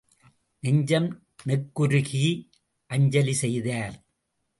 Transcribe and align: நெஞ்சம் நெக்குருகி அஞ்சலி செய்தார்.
நெஞ்சம் 0.63 1.09
நெக்குருகி 1.45 2.23
அஞ்சலி 2.89 3.33
செய்தார். 3.33 3.95